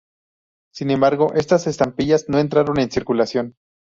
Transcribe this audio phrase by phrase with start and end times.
[0.73, 3.55] Sin embargo, estas estampillas no entraron en circulación.